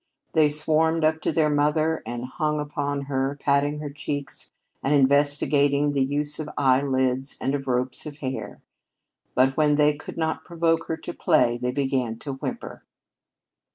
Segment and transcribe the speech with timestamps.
[0.33, 5.91] They swarmed up to their mother and hung upon her, patting her cheeks, and investigating
[5.91, 8.63] the use of eyelids and of ropes of hair.
[9.35, 12.83] But when they could not provoke her to play, they began to whimper.